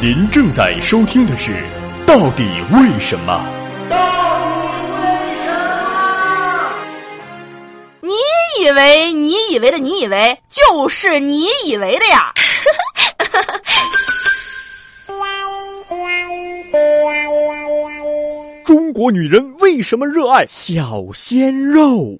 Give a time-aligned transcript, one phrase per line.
[0.00, 1.52] 您正在收听的是
[2.06, 2.42] 《到底
[2.72, 3.34] 为什么》。
[3.90, 5.50] 到底为什
[5.84, 6.72] 么？
[8.00, 8.10] 你
[8.64, 12.32] 以为你以为的你以为就是你以为的呀？
[18.64, 22.16] 中国女人为什么热爱小鲜肉？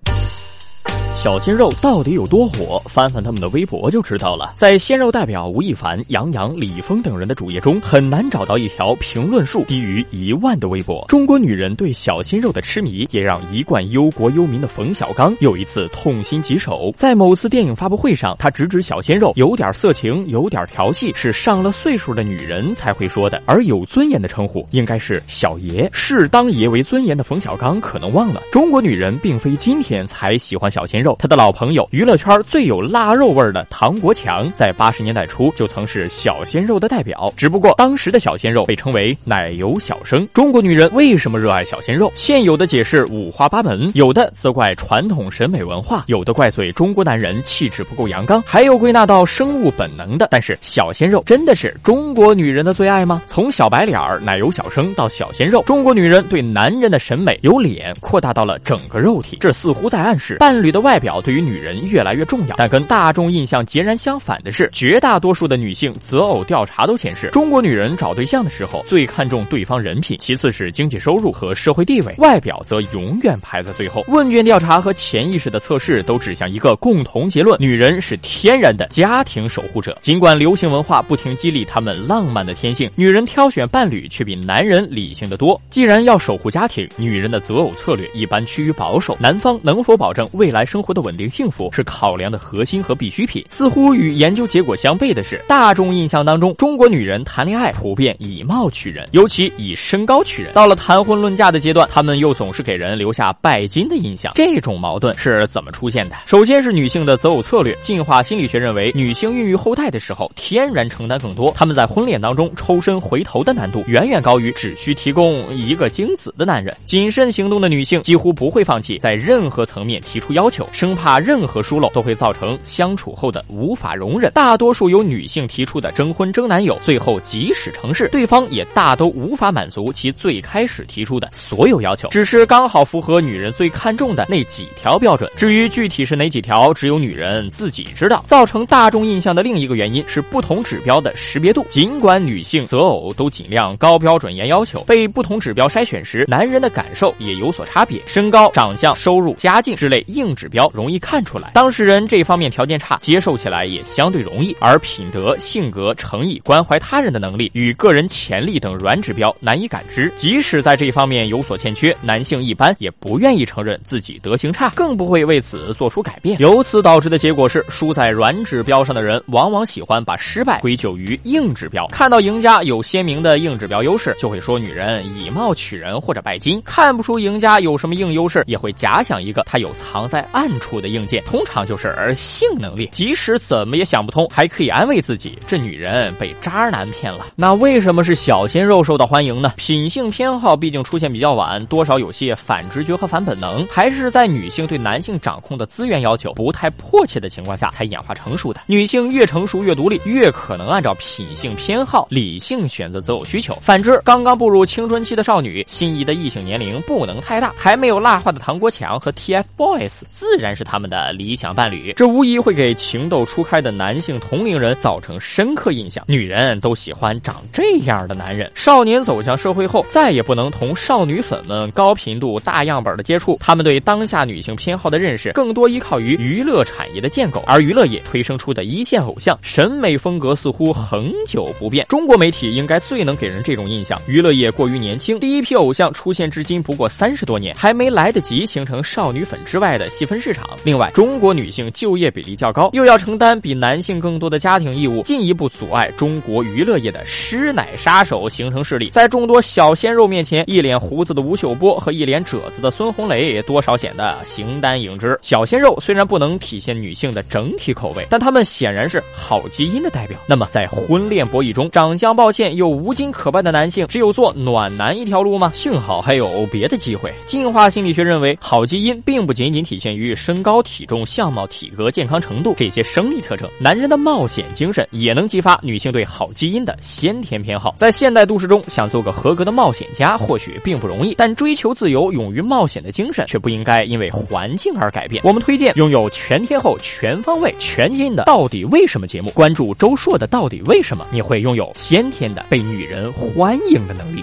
[1.23, 2.83] 小鲜肉到底有多火？
[2.87, 4.55] 翻翻他们的微博就知道了。
[4.57, 11.05] 在鲜肉代表吴亦凡、杨洋、李峰等人的主页中，很难找到一条评论数低于一万的微博。
[11.09, 16.91] 中国女人对小鲜肉的痴迷，也让一贯忧国忧民的冯小刚有一次痛心疾首。
[16.97, 23.43] 在某次电影发布会上，他直指小鲜肉有点色情，有点调戏，是上了岁数的女人才会说的。
[23.45, 25.87] 而有尊严的称呼应该是小爷。
[25.93, 31.10] 视当爷为尊严的冯小刚可能忘了，中国女人并非今天才喜欢小鲜肉。
[31.19, 37.33] 他的老朋友，娱乐圈最有腊肉味儿的唐国强，在八十年代初就曾是小鲜肉的代表。
[37.37, 40.29] 只不过当时的小鲜肉被称为奶油小生。
[40.33, 42.13] 中国女人为什么热爱小鲜肉？
[42.15, 50.29] 现有的解释五花八门，有的责怪传统审美文化，有的怪罪中国男人气质不够阳刚，还有归纳到生物本能的。
[50.31, 53.23] 但是小鲜肉真的是中国女人的最爱吗？
[53.27, 61.00] 从小白脸儿、奶油小生到小鲜肉，中国女人对男人的审美由脸扩大到了整个肉体，这似乎在暗示伴侣的外。
[61.01, 74.05] 表对于女人越来越重要，但跟大众印象截然相反的是，绝大多数的女性择偶调查都显示，中国女人找对象的时候最看重对方人品，其次是经济收入和社会地位，外表则永远排在最后。
[74.09, 79.97] 问卷调查和潜意识的测试都指向一个共同结论：女人是天然的家庭守护者。
[80.03, 85.59] 尽管流行文化不停激励她们浪漫的天性，女人挑选伴侣却比男人理性的多。
[85.71, 90.90] 既然要守护家庭，女人的择偶策略一般趋于保守，男方能否保证未来生活？
[90.93, 93.45] 的稳定幸福是考量的核心和必需品。
[93.49, 100.53] 似乎与研究结果相悖的是，大众印象当中，中国女人谈恋爱普遍以貌取人，尤其以身高取人。
[100.55, 104.33] 到了谈婚论嫁的阶段，她们又总是给人留下拜金的印象。
[104.35, 106.17] 这种矛盾是怎么出现的？
[106.27, 107.77] 首先是女性的择偶策略。
[107.81, 111.53] 进化心理学认为，女性孕育后代的时候，天然承担更多。
[111.57, 116.75] 她们在婚恋当中抽身回头的难度，远远高于只需提供一个精子的男人。
[116.85, 120.67] 谨慎行动的女性几乎不会放弃在任何层面提出要求。
[120.81, 124.33] 生怕任何疏漏都会造成相处后的无法容忍。
[124.33, 135.31] 大多数由女性提出的征婚征男友，最后即使成事，对方也大都无法满足其最开始提出的所有要求，只是刚好符合女人最看重的那几条标准。
[135.37, 138.23] 至于具体是哪几条，只有女人自己知道。
[138.25, 141.63] 造成大众印象的另一个原因是不同指标的识别度。
[141.69, 148.01] 尽管女性择偶都尽量高标准严要求，被不同指标筛选时，男人的感受也有所差别。
[148.07, 150.70] 身高、长相、收入、家境之类硬指标。
[150.73, 160.13] 容易看出来，当事人这方面条件差，接受起来也相对容易；而品德、性格、诚意、关怀他人的能力与个人潜力等软指标难以感知。
[160.17, 166.39] 即使在这一方面有所欠缺，男性一般也不愿意承认自己德行差，更不会为此做出改变。
[166.41, 171.87] 由此导致的结果是，输在软指标上的人往往喜欢把失败归咎于硬指标。
[171.89, 180.50] 看到赢家有鲜明的硬指标优势，就会说女人以貌取人或者拜金；看不出赢家有什么硬优势，也会假想一个他有藏在暗。
[180.59, 187.27] 处的硬件通常就是而性能力，即使怎么也想不通，还可以安慰自己，这女人被渣男骗了。
[187.37, 189.53] 那为什么是小鲜肉受到欢迎呢？
[189.57, 198.63] 品性偏好毕竟出现比较晚，多少有些反直觉和反本能，还是在女性对男性掌控的资源要求不太迫切的情况下才演化成熟的。
[198.67, 203.55] 女性越成熟越独立，越可能按照品性偏好理性选择择偶需求。
[203.61, 210.51] 反之，刚刚步入青春期的少女，心仪的异性年龄不能太大，还没有蜡化的唐国强和 TFBOYS 自然。
[210.61, 216.05] 是他们的理想伴侣，这无疑会给情窦初开的男性同龄人造成深刻印象。
[216.07, 218.51] 女人都喜欢长这样的男人。
[218.55, 231.87] 少年走向社会后，再也不能同少女粉们高频度、大样本的接触，他们对当下女性偏好的认识更多依靠于娱乐产业的建构，而娱乐业推生出的一线偶像审美风格似乎恒久不变。
[231.89, 240.49] 中国媒体应该最能给人这种印象：娱乐业过于年轻，第一批偶像出现至今不过三十多年，还没来得及形成少女粉之外的细分市市场。
[240.63, 248.89] 另外，中国女性就业比例较高，又要承担比男性更多的家庭义务，进一步阻碍中国娱乐业的师奶杀手形成势力。
[248.91, 255.19] 在众多小鲜肉面前，一脸胡子的吴秀波和一脸褶子的孙红雷多少显得形单影只。
[255.21, 260.17] 小鲜肉虽然不能体现女性的整体口味，但他们显然是好基因的代表。
[260.29, 265.51] 那么，在婚恋博弈中，长相抱歉又无金可办的男性，只有做暖男一条路吗？
[265.53, 267.13] 幸好还有别的机会。
[267.27, 270.15] 进化心理学认为，好基因并不仅仅体现于。
[270.21, 273.49] 身高、体重、相貌、体格、健康程度这些生理特征。
[273.59, 277.75] 男人的冒险精神也能激发女性对好基因的先天偏好。
[277.77, 285.23] 在现代都市中，想做个合格的冒险家或许并不容易，但追求自由、勇于冒险的精神却不应该因为环境而改变。
[285.25, 294.23] 我们推荐拥有全天候、全方位、全基因的“到底为什么”节目，关注周硕的“到底为什么”，你会拥有先天的被女人欢迎的能力。